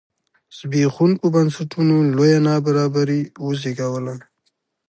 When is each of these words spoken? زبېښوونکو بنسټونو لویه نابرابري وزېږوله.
زبېښوونکو 0.57 1.25
بنسټونو 1.35 1.95
لویه 2.15 2.39
نابرابري 2.47 3.21
وزېږوله. 3.45 4.15